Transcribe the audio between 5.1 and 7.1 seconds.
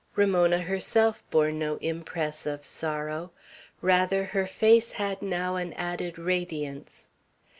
now an added radiance.